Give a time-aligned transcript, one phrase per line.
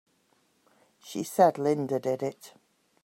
[0.97, 2.53] She said Linda did it!